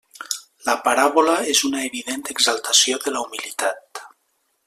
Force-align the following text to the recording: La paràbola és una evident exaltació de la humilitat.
La 0.69 0.73
paràbola 0.87 1.35
és 1.51 1.61
una 1.69 1.83
evident 1.89 2.25
exaltació 2.35 2.99
de 3.05 3.15
la 3.17 3.23
humilitat. 3.27 4.05